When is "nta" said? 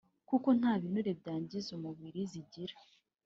0.59-0.73